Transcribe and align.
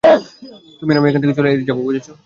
তুমি 0.79 0.91
আর 0.93 0.97
আমি 0.99 1.07
এখান 1.09 1.19
থেকে 1.21 1.31
এখনই 1.31 1.37
চলে 1.39 1.67
যাব, 1.69 1.77
বুঝেছ? 1.79 2.07